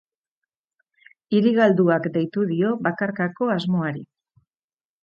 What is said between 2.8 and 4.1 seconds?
bakarkako asmoari.